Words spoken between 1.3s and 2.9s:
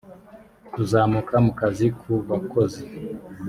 mu kazi ku bakozi